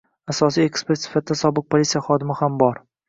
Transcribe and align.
asosiy 0.33 0.65
ekspert 0.69 1.03
sifatida 1.03 1.37
sobiq 1.43 1.67
politsiya 1.75 2.03
xodimi 2.09 2.39
ham 2.41 2.57
bor 2.65 2.81